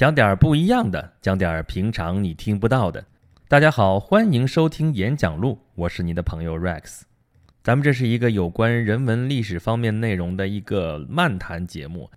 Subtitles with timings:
[0.00, 3.04] 讲点儿不一样的，讲点儿平常你听不到的。
[3.48, 7.02] 大家好，欢迎收听演讲录，我是你的朋友 Rex。
[7.62, 12.10] 咱们这是一个有关人文历史方面内容的一个漫谈节目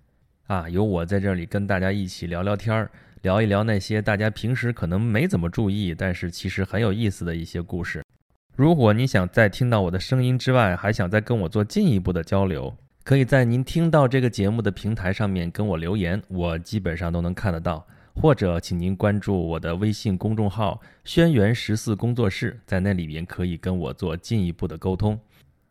[0.46, 8.02] 啊，由我在这里跟大家一起聊聊天儿，聊一聊那些大家平时可能没怎么注意，但是其实很有意思的一些故事。
[8.56, 12.74] 如果你想在听到我的声音之外，还想再跟我做进一步的交流。
[13.04, 17.86] 可以在您听到这个节目的平台上面跟我留言，我基本上都能看得到。
[18.14, 25.20] 或者，请您关注我的微信公众号“轩辕十四工作室”，在那里边可以跟我做进一步的沟通。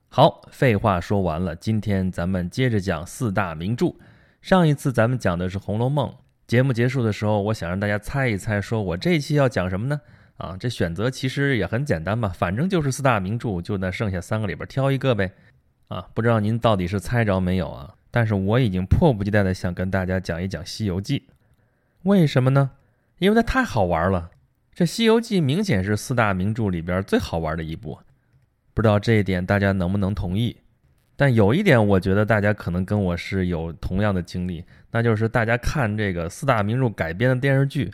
[0.09, 3.95] 好，废话说完了，今天咱们接着讲四大名著。
[4.39, 6.09] 上一次咱们讲的是《红楼梦》，
[6.45, 9.99] 节目结束的时候，我想让大家猜一猜，说我这一期要讲什么呢？
[10.37, 15.31] 啊，这选择其实也很简单嘛，反正就是四大名著，就那剩下三个里边挑一个呗。
[15.87, 17.95] 啊，不知道您到底是猜着没有啊？
[18.09, 21.19] 但是我已经迫不及待的想跟大家讲一讲《西游记》，
[22.03, 22.71] 为什么呢？
[23.19, 24.31] 因为它太好玩了。
[24.73, 27.99] 这《西游记》明显是四大名著里边最好玩的一部，
[28.73, 30.57] 不知道这一点大家能不能同意？
[31.15, 37.91] 但有一点，我觉得大家可能跟我是有同样的经历，那就是大家看这个四大名著改编的电视剧，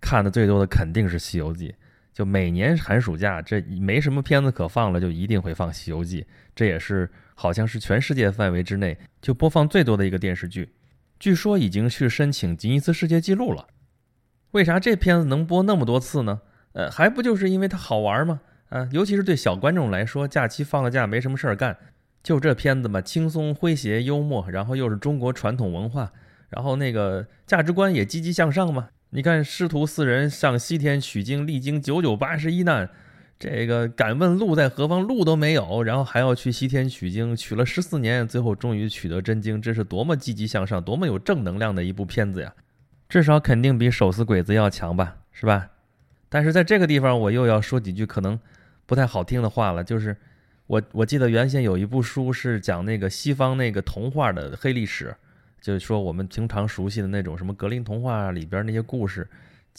[0.00, 1.70] 看的最多的肯定是《西游记》。
[2.12, 6.22] 就每年寒暑假，这没什么片子可放了，就一定会放《西游记》，
[6.54, 7.08] 这也是
[7.40, 10.74] 好像是全世界范围之内就播放最多的一个电视剧。
[11.20, 13.68] 据说已经去申请吉尼斯世界纪录了。
[14.50, 16.40] 为啥这片子能播那么多次呢？
[16.72, 18.40] 呃，还不就是因为它好玩吗？
[18.70, 21.78] 啊，尤其是对小观众来说，假期放个假没什么事儿干，
[22.24, 26.12] 就这片子嘛，轻松诙谐幽默，然后又是中国传统文化，
[26.48, 28.88] 然后那个价值观也积极向上嘛。
[29.10, 32.90] 你看师徒四人上西天取经，历经九九八十一难，
[33.38, 42.52] 这个敢问路在何方，路都没有，然后还要去西天取经，取了十四年，最后终于取得真经，这是多么积极向上，多么有正能量的一部片子呀！
[43.08, 45.70] 至少肯定比手撕鬼子要强吧，是吧？
[46.28, 48.38] 但是在这个地方，我又要说几句可能
[48.86, 50.16] 不太好听的话了，就是
[50.66, 55.14] 我我记得原先有一部书是讲那个西方那个童话的黑历史。
[55.60, 59.28] 就是说，我们平常熟悉的那种什么格林童话里边那些故事，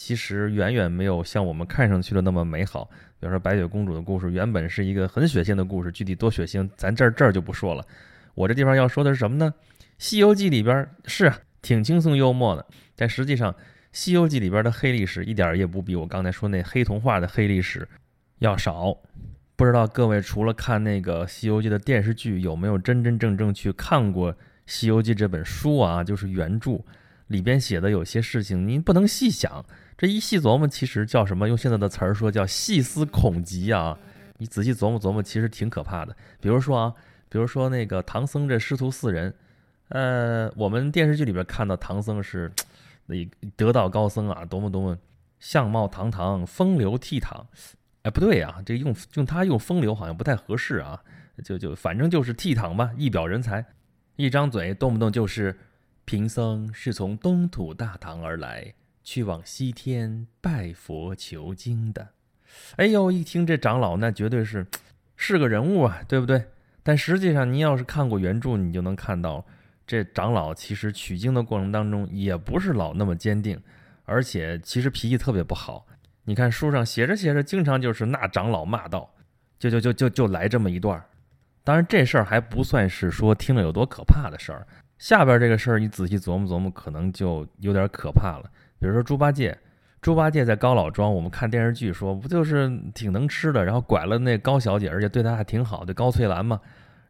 [0.01, 2.89] 其实远远没有像我们看上去的那么美好。
[3.19, 7.85] 比如说白雪公主的故事，原本是一个很血腥的故事，具体多血腥，咱这儿这儿就不说了。
[8.33, 9.53] 我这地方要说的是什么呢？
[9.97, 11.29] 《西游记》里边是
[11.61, 12.65] 挺轻松幽默的，
[12.95, 13.51] 但实际上
[13.91, 17.85] 《西游记》里边的黑历史一点也不比我刚才说那黑童话的黑历史
[18.37, 18.97] 要少。
[19.57, 24.33] 不知道各位除了看那个《西游记》的电视剧，有没有真真正正去看过？
[24.65, 26.79] 《西游记》这本书啊，就是原著
[27.27, 29.65] 里边写的有些事情，您不能细想。
[29.99, 31.49] 这一细琢磨，其实叫什么？
[31.49, 33.99] 用现在的词儿说，叫细思恐极啊！
[34.37, 36.15] 你仔细琢磨琢磨，其实挺可怕的。
[36.39, 36.93] 比如说啊，
[37.27, 39.35] 比如说那个唐僧这师徒四人，
[39.89, 42.49] 呃，我们电视剧里边看到唐僧是
[43.07, 44.97] 那得道高僧啊，多么多么
[45.37, 47.43] 相貌堂堂、风流倜傥。
[48.03, 50.97] 哎，不对啊，这用用他用风流好像不太合适啊，
[51.43, 53.65] 就就反正就是倜傥吧，一表人才。
[54.15, 55.59] 一张嘴，动不动就是
[56.05, 58.73] 贫僧是从东土大唐而来，
[59.03, 62.09] 去往西天拜佛求经的。
[62.77, 64.65] 哎呦，一听这长老，那绝对是
[65.15, 66.43] 是个人物啊，对不对？
[66.81, 69.45] 但实际上，您要是看过原著，你就能看到，
[69.85, 73.61] 这长老其实取经的过程当中，也不是老那么坚定，
[74.05, 75.85] 而且其实脾气特别不好。
[76.23, 79.13] 你看书上写着写着，经常就是那长老骂道，
[79.59, 81.03] 就就就就就来这么一段。
[81.63, 84.65] 当然，这事儿还不算是说听了有多可怕的事儿。
[84.97, 88.49] 下边这个事儿，你仔细琢磨琢磨，可能就有点可怕了。
[88.79, 89.57] 比如说猪八戒，
[90.01, 96.59] 猪八戒在高老庄，我们看电视剧说，不就是挺能吃的，然后拐了那高小姐，而且对她还挺好，对高翠兰嘛，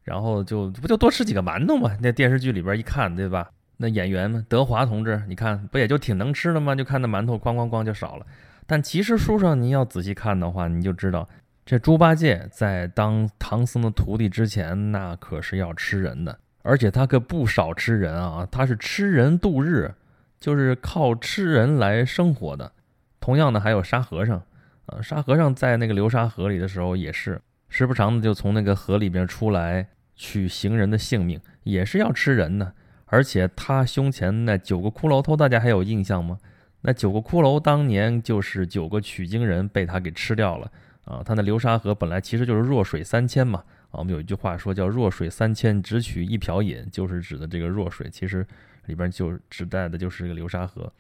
[0.03, 1.95] 然后就不就多吃几个馒头嘛？
[2.01, 3.49] 那电视剧里边一看，对吧？
[3.77, 6.75] 那演员嘛，德华同志，你看不也就挺能吃的吗？
[6.75, 8.25] 就看那馒头哐哐哐就少了。
[8.65, 11.27] 但其实书上你要仔细看的话，你就知道。
[11.65, 18.47] 这猪八戒在当唐僧的徒弟之前，那可是要吃人的，而且他可不少吃人啊！
[18.51, 19.93] 他是吃人度日，
[20.39, 22.71] 就是靠吃人来生活的。
[23.19, 24.41] 同样的，还有沙和尚，
[24.85, 32.73] 啊，沙和尚在那个流沙河里的时候，也是时不常的就从那个河里边出来取行人的性命，也是要吃人的。
[33.05, 36.37] 而且他胸前那九个骷髅头，大家还有印象吗？
[36.81, 40.71] 那九个骷髅当年就是九个取经人被他给吃掉了。
[41.03, 43.63] 啊，他那流沙河本来其实就是弱水三千嘛。
[43.91, 48.07] 啊，我们有一句话说叫“弱水三千，只取一瓢饮”，就是指的这个弱水。
[48.09, 48.45] 其实
[48.89, 50.91] 里边就指代的就是这个流沙河。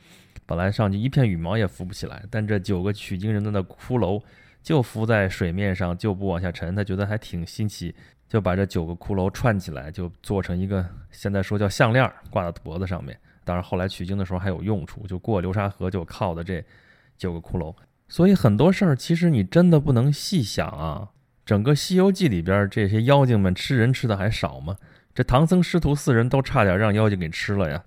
[0.45, 4.23] 本来上去一片羽毛也浮不起来，但这九个取经人的那骷髅
[4.63, 6.75] 就浮在水面上，就不往下沉。
[6.75, 7.93] 他觉得还挺新奇，
[8.27, 13.19] 就把这九个骷髅串起来，就做成一个现在说叫项链，挂到脖子上面。
[13.43, 16.63] 当然后来取经的时候还有用处，就过流沙河就靠的这
[17.17, 17.75] 九个骷髅。
[18.07, 21.09] 所以很多事儿其实你真的不能细想啊。
[21.45, 24.77] 整个《西游记》里边这些妖精们吃人吃的还少吗？
[25.19, 27.83] 这唐僧师徒四人都差点让妖精给吃了呀。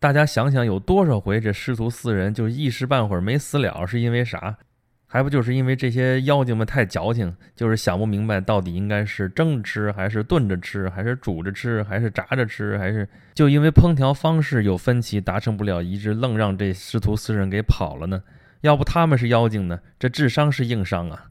[0.00, 4.58] 大家想想，有多少回这师徒四人就一时半会儿没死了，是因为啥？
[5.06, 18.20] 还不就是因为这些妖精们太矫情，就是想不明白到底应该是蒸着吃，还是炖着吃，还是煮着吃，还是炸着吃，还是就因为烹调方式有分歧，达成不了一致，愣让这师徒四人给跑了呢？
[18.62, 19.78] 要不他们是妖精呢？
[20.00, 21.26] 这智商是硬伤啊！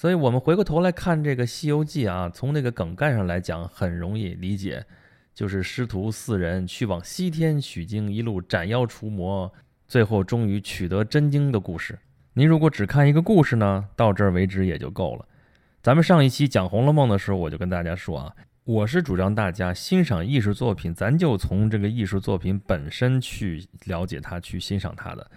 [0.00, 4.82] 所以，我们回过头来看这个《西游记》啊，从那个梗概上来讲，很容易理解。
[5.34, 9.52] 就是师徒四人去往西天取经，一路斩妖除魔，
[9.86, 11.98] 最后终于取得真经的故事。
[12.32, 15.28] 您如果只看一个故事呢，到这儿为止也就够了。
[15.82, 25.30] 咱们上一期讲《红楼梦》的时候，我就跟大家说啊，我是主张大家欣赏艺术作品，咱就从这个艺术作品本身去了解它，去欣赏它的。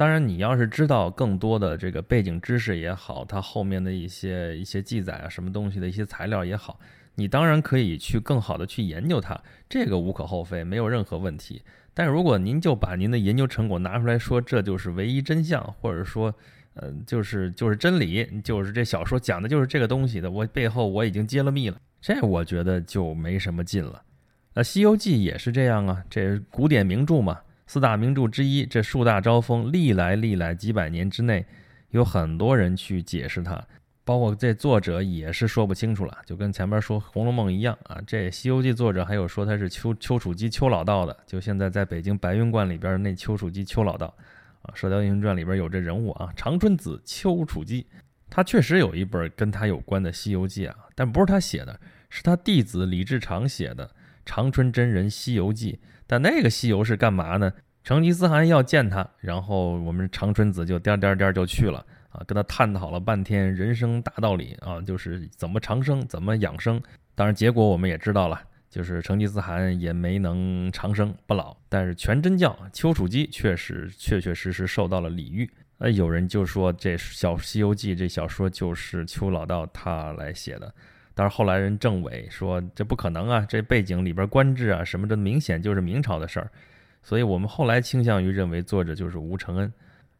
[0.00, 6.80] 当然，你要是知道更多的这个背景知识也好，它后面的一些一些记载啊，什么东西的一些材料也好。
[7.16, 9.38] 你当然可以去更好的去研究它，
[9.68, 11.60] 这个无可厚非，没有任何问题。
[11.92, 16.34] 但如果您就把您的研究成果拿出来说，这就是唯一真相，或者说，
[16.72, 24.00] 呃，就是就是真理，就是这小说讲的就是这个东西的，我背后我已经揭了密了，这我觉得就没什么劲了。
[24.54, 27.38] 那《西游记》也是这样啊，这古典名著嘛，
[27.72, 31.46] 四大名著之一，这树大招风，历来历来几百年之内，
[31.90, 33.64] 有很多人去解释它。
[34.04, 38.00] 包括这作者也是说不清楚了，就跟前面说《红楼梦》一样啊。
[38.04, 44.12] 这《西游记》作者还有说他是丘丘处机丘老道的，就现在在北京白云观里边那丘处机丘老道
[44.62, 47.86] 啊，《射雕英雄传》里边有这人物啊，长春子丘处机，
[48.28, 51.78] 他确实有一本跟他有关的《西游记》啊，但不是他写的，
[52.08, 53.86] 是他弟子李志长写的
[54.30, 55.72] 《长春真人西游记》。
[56.06, 57.52] 但那个西游是干嘛呢？
[57.82, 61.84] 成吉思汗要见他，然后我们长春子就颠颠颠就去了。
[62.10, 66.80] 啊，跟他探讨了半天人生大道理啊，就是怎么长生，怎么养生。
[67.16, 71.56] 当然，结果我们也知道了，就是成吉思汗也没能长生不老。
[71.68, 75.50] 但是全真教丘处机确实确确实实受到了礼遇。
[75.78, 80.72] 呃，有人就说这小《西游记》这小说就是丘老道他来写的。
[81.14, 86.50] 但是后来人政委说这不可能啊，这背景里边官制啊什么的，明显就是明朝的事儿。
[87.02, 89.72] 所以我们后来倾向于认为作者就是吴承恩。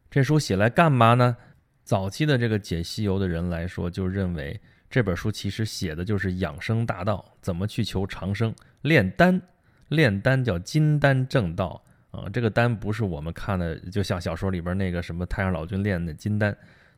[0.09, 1.37] 这书写来干嘛呢？
[1.83, 4.59] 早期的这个解西游的人来说，就认为
[4.89, 8.53] 这本书其实写的就是养生大道，怎么去求长生。
[8.81, 9.41] 炼丹，
[9.89, 12.29] 炼丹叫金丹正道啊。
[12.31, 16.55] 这个丹不是我们看的，就像小说里边那个什么太上老君炼的金丹。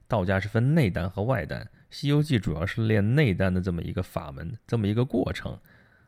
[0.08, 5.58] 道家是分内丹和外丹，西游记主要是练内丹的这么一个法门，这么一个过程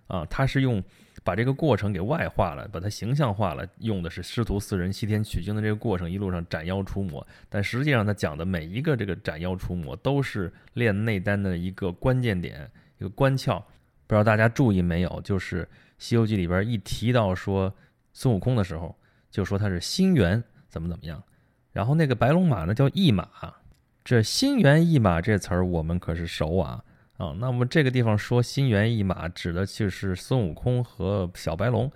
[0.07, 0.25] 啊。
[0.25, 0.83] 它是用。
[1.23, 7.25] 把这个过程给外化了，把它形象化了，用的是师徒四人西天取经的这个过程，一路上斩妖除魔。
[7.49, 13.57] 但实际上，他讲的每一个这个斩妖除魔，都是练内丹的一个关键点，一个关窍。
[14.05, 15.21] 不知道大家注意没有？
[15.23, 15.63] 就是
[15.97, 17.73] 《西游记》里边一提到说
[18.13, 18.95] 孙悟空的时候，
[19.31, 21.23] 就说他是心猿，怎么怎么样。
[21.71, 23.27] 然后那个白龙马呢，叫一马。
[24.05, 26.81] 这心猿意马这词儿，我们可是熟啊。
[27.17, 31.89] 啊，那么这个地方说心猿意马，指的就是孙悟空和小白龙，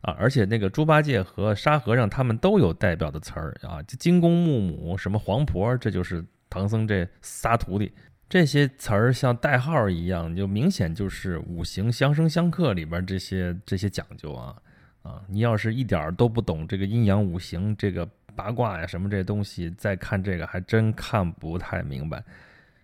[0.00, 7.92] 啊，而且那个猪八戒和沙和尚他们都有代表的词儿啊，金公木母什么黄婆，这就是唐僧这仨徒弟，
[8.28, 14.56] 这些词儿像代号一样，就明显就是五行相生相克里边这些这些讲究啊，
[15.02, 18.08] 啊，你要是一点都不懂这个阴阳五行这个
[18.40, 22.22] 八卦呀什么这东西，再看这个还真看不太明白。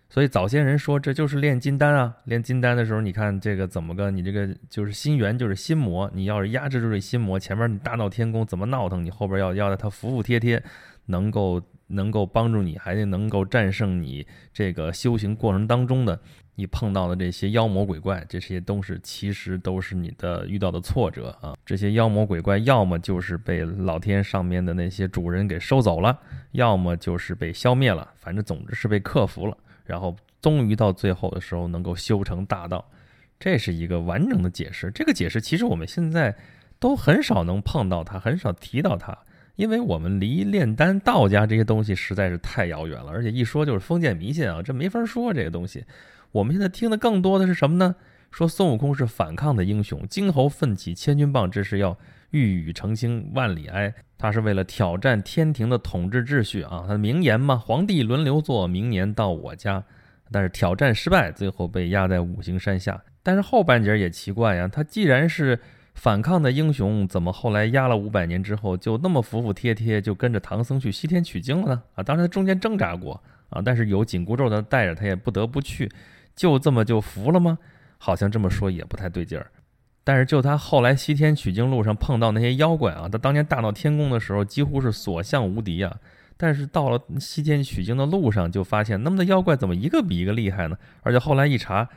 [0.07, 6.09] 所以早先人说这就是炼金丹啊，炼金丹的时候，你看这个怎么个，你这个就是心猿，就是心魔。
[6.13, 10.63] 你要是压制住这心魔，前面你大闹天宫怎么闹腾，你后边要要他服服帖帖，
[11.07, 16.17] 能够能够帮助你，还得能够战胜你这个修行过程当中的
[16.59, 21.55] 你碰到的这些妖魔鬼怪，这些都是其实都是你的遇到的挫折啊。
[21.63, 26.17] 这些妖魔鬼怪要么就是被老天上面的那些主人给收走了，
[26.53, 29.55] 要么就是被消灭了，反正总之是被克服了。
[29.85, 32.83] 然后终于到最后的时候能够修成大道，
[33.39, 34.89] 这是一个完整的解释。
[34.89, 36.35] 这个解释其实我们现在
[36.79, 39.15] 都很少能碰到它，很少提到它，
[39.57, 45.85] 因为我们离炼丹、道家这些东西实在是太遥远了，而且一说就是封建迷信啊，这没法说这个东西。
[46.31, 47.95] 我们现在听的更多的是什么呢？
[48.31, 51.97] 说孙悟空是反抗的英雄，金猴奋起千钧棒之势要
[52.31, 53.93] 御雨澄清万里埃。
[54.17, 56.83] 他是为了挑战天庭的统治秩序啊！
[56.87, 59.83] 他的名言嘛，皇帝轮流坐，明年到我家。
[60.31, 63.01] 但是挑战失败，最后被压在五行山下。
[63.23, 65.57] 但是后半截也奇怪呀，他既然是
[65.93, 71.83] 反抗的英雄怎么后来压了五百年之后就那么服服帖帖就跟着唐僧去西天取经了呢？
[71.95, 75.89] 啊，当然他中间挣扎过啊，但是有紧箍咒的带着他也不得不去，
[76.37, 77.57] 就这么就服了吗？
[77.97, 79.51] 好像这么说也不太对劲儿。
[80.05, 85.93] 但是就他后来西天取经路上碰到那些妖怪啊，他当年大闹天宫的时候几乎是所向无敌啊。
[86.37, 90.77] 但是到了西天取经的路上，就发现那么多妖怪怎么一个比一个厉害呢？
[91.01, 91.89] 而且后来一查，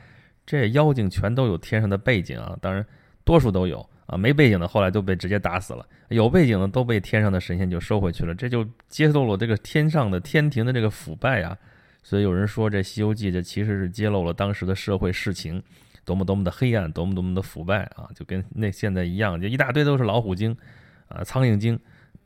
[0.44, 2.84] 这妖精全都有天上的背景啊，当然。
[3.22, 8.34] 多数都有啊，没背景的后来都被直接打死了；有背景的都被天上的神仙就收回去了。
[8.34, 11.56] 这就揭露了这个天上的天庭的这个腐败啊。
[12.02, 15.62] 所以有人说，这《西游记》这其实是揭露了当时的社会事情，
[16.04, 18.08] 多么多么的黑暗，多么多么的腐败啊！
[18.14, 20.56] 就跟那现在一样，就一大堆都是老虎精
[21.08, 21.78] 啊、苍蝇精。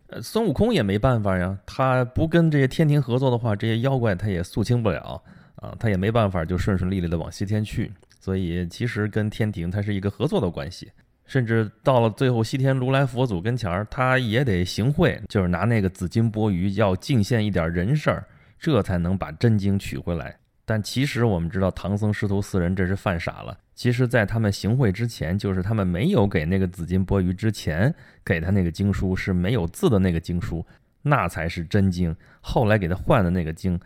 [0.09, 5.23] 呃，孙悟空也没办法呀，他不跟这些天庭合作的话，这些妖怪他也肃清不了
[5.57, 7.93] 啊，他也没办法就顺顺利利的往西天去。
[8.21, 10.91] 所以其实跟天庭它是一个合作的关系，
[11.27, 18.25] 甚至到了最后西天如来佛祖跟前儿，他也得行贿，就是拿那个紫金钵盂要进献一点人事儿，
[18.65, 20.35] 这才能把真经取回来。
[20.65, 23.59] 但其实我们知道唐僧师徒四人这是犯傻了。
[23.75, 27.95] 其实，在他们行贿之前，就是他们没有给那个紫金钵盂之前，
[28.25, 30.65] 给他那个经书是没有字的那个经书，
[31.03, 32.17] 那才是真经。
[32.41, 33.79] 后来给他换的那个经，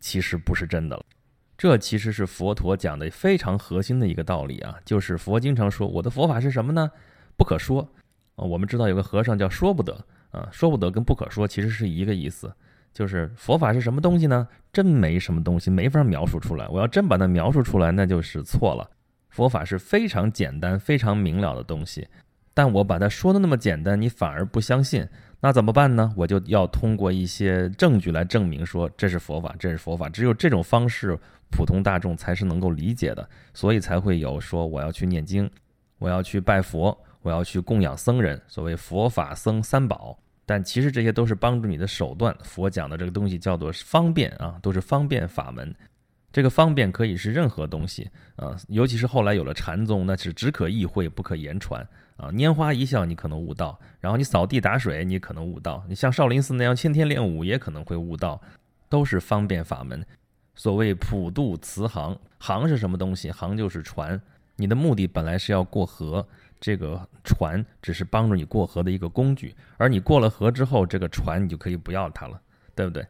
[0.00, 1.04] 其实不是真的了。
[1.56, 6.90] 这其实是佛陀讲的非常核心的一个道理啊，就是佛经常说我的佛法是什么呢？
[7.36, 7.88] 不可说
[8.34, 8.42] 啊。
[8.42, 12.52] 我们知道有个和尚叫说不得啊，说不得跟不可说其实是一个意思，
[12.96, 14.48] 就是佛法是什么东西呢？
[14.72, 16.66] 真没什么东西，没法描述出来。
[16.68, 18.88] 我要真把它描述出来，那就是错了。
[19.28, 22.08] 佛法是非常简单、非常明了的东西，
[22.54, 25.06] 但我把它说的那么简单，你反而不相信。
[25.40, 26.10] 那怎么办呢？
[26.16, 30.08] 我就要通过一些证据来证明说这是佛法，这是佛法。
[30.08, 31.18] 只有这种方式，
[31.50, 35.50] 普通大众才是能够理解的，所以才会有说我要去念经，
[35.98, 40.18] 我要去拜佛，我要去供养僧人，所谓佛法僧三宝。
[40.46, 42.34] 但其实这些都是帮助你的手段。
[42.42, 45.74] 佛讲的这个东西叫做方便啊，都是方便法门。
[46.32, 51.86] 这个方便可以是任何东西啊，尤其是后来有了禅宗，那是只可意会不可言传。
[52.16, 58.40] 啊，拈花一笑你可能悟道，然后你扫地打水你可能悟道，你像少林寺那样天天练武也可能会悟道，
[58.88, 60.04] 都是方便法门。
[60.54, 63.30] 所谓普渡慈航，航是什么东西？
[63.30, 64.20] 航就是船。
[64.56, 66.26] 你的目的本来是要过河，
[66.60, 72.40] 这个船只是帮助你过河的一个工具，而你过了河之后，这个船你就可以不要它了，
[72.74, 73.06] 对不对？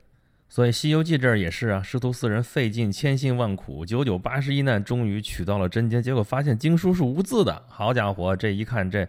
[0.49, 7.65] 所以《西游记》这儿也是啊，师徒四人费尽千辛万苦，九九八十一难，终于取到了真经，结果发现经书是无字的。
[7.69, 9.07] 好家伙，这一看这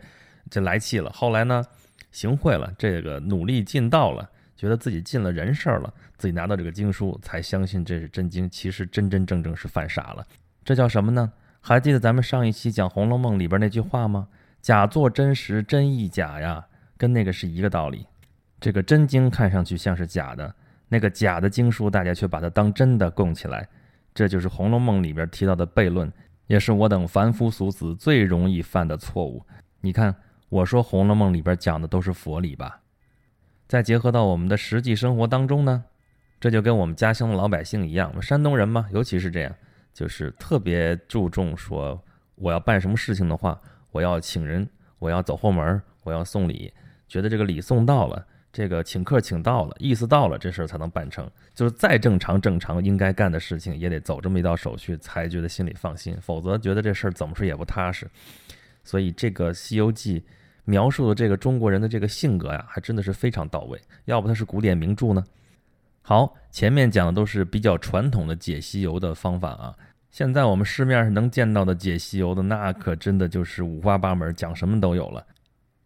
[0.50, 1.12] 这来气了。
[1.12, 1.64] 后来呢，
[2.12, 8.50] 行贿了，这个努力尽到了，觉得自己尽了人事了，自己拿到这个经书，才相信这是真经。
[8.50, 10.26] 其实真真正正是犯傻了。
[10.66, 11.32] 这叫什么呢？
[11.68, 14.30] 还记得咱们上一期讲《红楼梦》里边那句话吗？
[14.62, 18.06] 假作真实，真亦假呀，跟那个是一个道理。
[18.58, 20.56] 这个真经看上去像是假的。
[20.88, 23.68] 那个假的经书，大家却把它当真的供起来，
[24.14, 26.10] 这就是《红楼梦》里边提到的悖论，
[26.46, 29.46] 也是我等凡夫俗子最容易犯的错误。
[29.82, 30.16] 你看，
[30.48, 32.80] 我说《红楼梦》里边讲的都是佛理吧？
[33.68, 35.84] 再结合到我们的实际生活当中呢，
[36.40, 39.54] 这就跟我们家乡的老百姓一样，我们山东人嘛，尤其是这样，
[39.98, 42.00] 就是特别注重说，
[42.36, 46.72] 我要办什么事情的话，我要请人，我要走后门，我要送礼，
[47.08, 48.24] 觉得这个礼送到了。
[48.54, 51.28] 这个请客请到了，意思到了，这事儿才能办成。
[51.56, 56.16] 就是再正常正常应该干的事情，也得走这么一道手续，才觉得心里放心。
[56.22, 58.08] 否则觉得这事儿怎么说也不踏实。
[58.84, 60.20] 所以这个《西游记》
[60.66, 63.82] 描述的这个中国人的这个性格呀，还真的是非常到位。
[64.06, 65.24] 要不它是古典名著呢？
[66.04, 69.76] 好，前面讲的都是比较传统的解西游的方法啊。
[70.18, 75.24] 现在我们市面上能见到的解西游的，那可真的就是五花八门，讲什么都有了。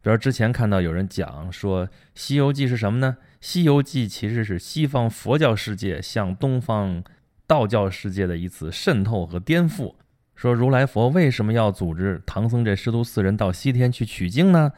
[0.02, 1.86] 比如之前看到有人讲说，
[2.16, 3.18] 《西游记》是什么呢？
[3.42, 7.04] 《西游记》其实是西方佛教世界向东方
[7.46, 9.96] 道教世界的一次渗透和颠覆。
[10.34, 14.72] 说如来佛为什么要组织唐僧这师徒四人到西天去取经呢？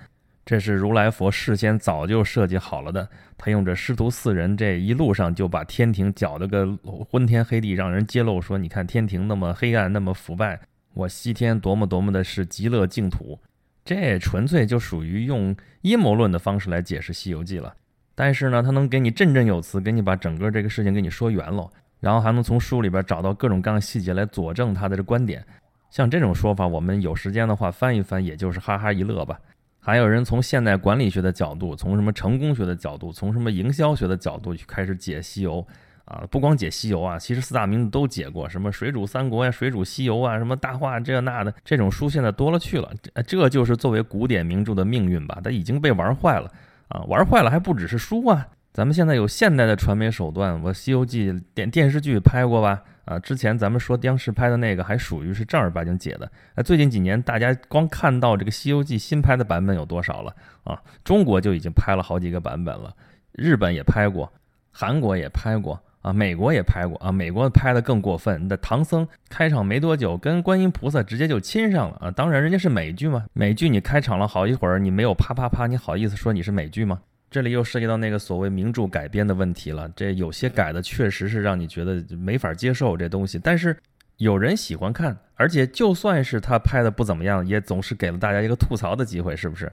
[0.46, 3.08] 这是如来佛事先早就设计好了的。
[3.38, 6.68] 他用这师徒四人这一路上就把天庭搅得个
[7.10, 10.60] 昏天黑地，让人揭露说，你看天庭那么黑暗，那么腐败，
[10.94, 13.40] 我西天多么多么的是极乐净土。
[13.86, 17.74] 这纯粹就属于用阴谋论的方式来解释《西游记》了，
[18.16, 21.70] 但是呢，他能给你振振有词，给你把整个这个事情给你说圆喽，
[22.00, 25.46] 然后还能从书里边找到各种各样的细节来佐证他的这观点。
[25.90, 29.40] 像这种说法，我们有时间的话翻一翻，也就是哈哈一乐吧。
[29.86, 35.66] 还有人从现代管理学的角度，从什么成功学的角度，从什么营销学的角度去开始解西游
[36.06, 42.90] 啊，不光解西游啊，其实四大名著都解过，什么水煮三国呀、水煮西游啊、什么大话这那的，这种书现在多了去了。
[43.14, 46.50] 这这就是作为古典名著的命运吧，它已经被玩坏了
[46.88, 48.48] 啊，玩坏了还不只是书啊。
[48.72, 52.84] 咱们现在有现代的传媒手段，我《西游记》电电视剧拍过吧？
[53.06, 56.32] 啊，之前咱们说央视拍的那个还属于是正儿八经解的。
[56.56, 60.34] 那，最近几年大家光看到这个《西游记》新拍的版本有多少了
[60.64, 60.82] 啊？
[61.04, 62.96] 中国就已经拍了好几个版本了，
[63.34, 64.32] 日本也拍过，
[64.72, 67.12] 韩国也拍过啊，美国也拍过啊。
[67.12, 72.12] 美国拍的更过分，那唐僧开场没多久跟观音菩萨直接就亲上了啊！
[72.12, 77.02] 当然人家是美剧嘛，美剧你开场了好一会儿，你没有啪啪啪，你好意思说你是美剧吗？
[77.34, 79.90] 这里又涉及到那个所谓名著改编的问题了。
[79.96, 83.76] 这有些改的确实是让你觉得没法接受这东西，但是
[84.18, 89.72] 有人喜欢看，而且就算是他拍的不怎么样，也总是给了大家一个吐槽的机会，是不是？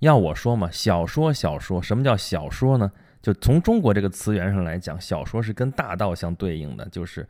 [0.00, 2.90] 要我说嘛，小说小说，什么叫小说呢？
[3.20, 7.28] 就从中国这个词源上来讲，小说是跟大道相对应的，就是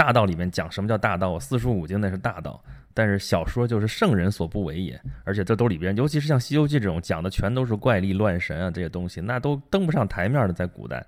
[0.00, 2.58] 大道里面讲什么叫大道，四书五经那是大道。
[2.94, 11.04] 但是小说就是圣人所不为也，而且这都里边，尤其是像《西游记》这种讲的全都是怪力乱神啊这些东西，那都登不上台面的，在古代。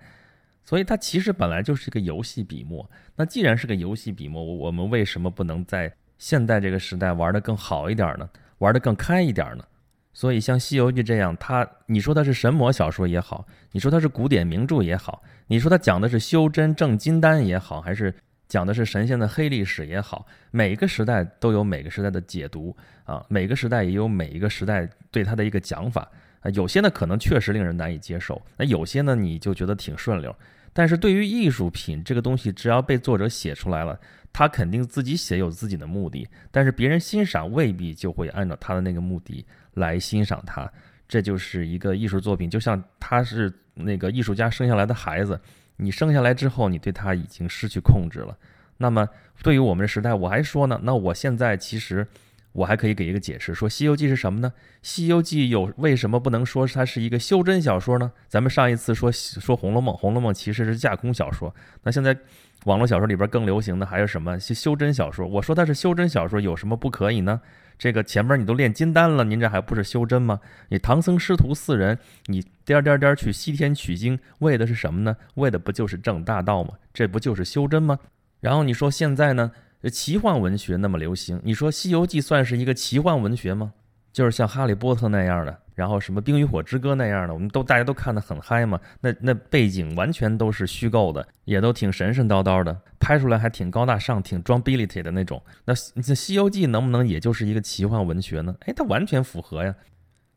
[0.62, 2.86] 所以它其实本来就是一个游戏笔墨。
[3.16, 8.28] 那既然是个游戏笔墨，我们为什么不能在现代这个时代玩得更好一点呢？
[8.58, 9.64] 玩得更开一点呢？
[10.12, 18.14] 所以像《西游记》这样，它你说它是神魔小说也好，你说它是古典名著也好，你说它讲的是修真正金丹也好，还是？
[18.52, 26.06] 讲的是神仙的黑历史也好，每个时代都有每个时代的解读啊，每个时代也有每一个时代对他的一个讲法
[26.40, 26.50] 啊。
[26.50, 30.36] 有些呢可能确实令人难以接受，那有些呢你就觉得挺顺溜。
[30.74, 33.98] 但是对于艺术品这个东西，只要被作者写出来了，
[34.34, 40.70] 他肯定自己写有自己的目的，但是别人欣赏未必就会按照他的那个目的来欣赏它。
[41.08, 45.40] 这就是一个艺术作品，就像他是那个艺术家生下来的孩子。
[45.82, 48.36] 你生下来之后，你对他已经失去控制了。
[48.78, 49.08] 那么，
[49.42, 50.80] 对于我们时代，我还说呢。
[50.82, 52.06] 那我现在其实，
[52.52, 54.52] 我还可以给一个解释，说《西游记》是什么呢？
[54.82, 58.12] 《西游记》有为什么不能说它是一个修真小说呢？
[58.28, 61.54] 咱们上一次说说《红楼梦》，《红楼梦》其实是架空小说。
[61.82, 62.16] 那现在
[62.64, 65.26] 网络小说里边更流行的还有什么修真小说？
[65.26, 67.40] 我说它是修真小说，有什么不可以呢？
[67.78, 70.38] 这个前面你都炼金丹了，您这还不是修真吗？
[70.68, 75.16] 你唐僧师徒四人，你颠颠颠去西天取经，为的是什么呢？
[75.34, 76.74] 为的不就是正大道吗？
[76.92, 77.98] 这不就是修真吗？
[78.40, 79.50] 然后你说现在呢，
[79.90, 83.72] 奇幻文学那么流行，你说《西游记》算是一个奇幻文学吗？
[84.12, 85.58] 就是像《哈利波特》那样的。
[85.74, 88.78] 然后什么《冰与火之歌》那样的，我们都大家都看得很嗨嘛。
[89.00, 95.42] 那那背景完全都是虚构的，也都挺神神叨叨的，拍出来还挺高大上、挺装逼 t y 的那种。
[95.64, 98.54] 那那《西游记》能不能也就是一个奇幻文学呢？
[98.66, 99.74] 哎，它完全符合呀。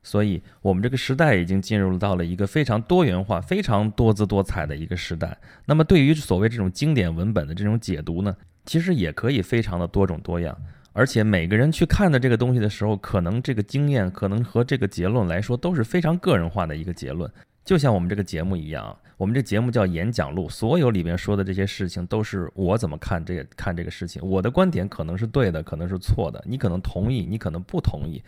[0.03, 5.37] 所以，我们这个时代已经进入到了一个非常多元化、非常多姿多彩的一个时代。
[5.65, 10.57] 那么，对于所谓这种经典文本的这种解读呢，其实也可以非常的多种多样。
[10.93, 17.29] 而且每个人去看的这个东西的时候，可能这个经验，可能和这个结论来说都是非常个人化的一个结论。
[17.65, 28.23] 就像我们这个节目一样，我们这节目叫演讲录，所有里面说的这些事情都是我怎么看这个看这个事情，我的观点可能是对的，可能是错的，你可能同意，你可能不同意。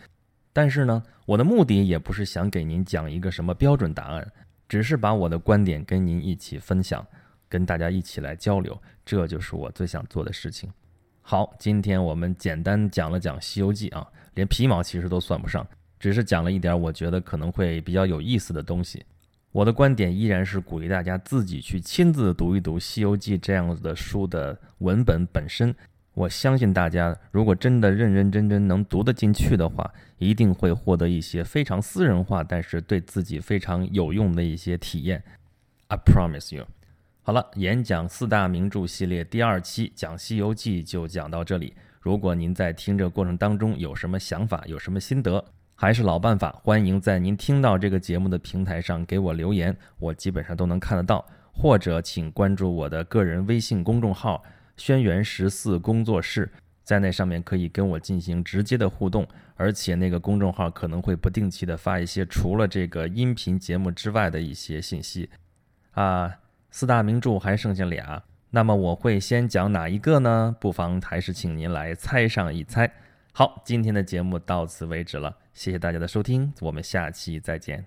[0.52, 4.30] 但是呢，我的目的也不是想给您讲一个什么标准答案，
[4.68, 7.06] 只是把我的观点跟您一起分享，
[7.48, 10.70] 跟大家一起来交流，这就是我最想做的事情。
[11.22, 15.66] 好，今天我们简单讲了讲《西游记》啊，连皮毛其实都算不上，
[15.98, 19.04] 只是讲了一点我觉得可能会比较有意思的东西。
[19.50, 25.74] 我的观点依然是鼓励大家自己去亲自读一读《西游记》这样子的书的文本本身。
[26.14, 35.22] 我相信大家如果真的认认真真能读得进去的话，一定会获得一些非常私人化，但是对自己非常有用的一些体验。
[35.88, 36.66] I promise you。
[37.28, 41.74] 好了，演讲四大名著系列第二期讲《西游记》就讲到这里。
[42.00, 51.22] 如果您在听这过程当中有什么想法、有什么心得，还是老办法，欢迎在您听到这个节目的平台上给我留言，我基本上都能看得到。
[51.52, 54.42] 或者请关注我的个人微信公众号
[54.78, 56.50] “轩辕十四工作室”，
[56.82, 65.28] 在那上面可以跟我进行直接的互动，而且那个公众号可能会不定期的发一些除了这个音频节目之外的一些信息
[65.90, 66.34] 啊。
[66.78, 70.54] 四大名著还剩下俩，那么我会先讲哪一个呢？
[70.60, 72.88] 不妨还是请您来猜上一猜。
[73.32, 77.84] 好，今天的节目到此为止了，谢谢大家的收听，我们下期再见。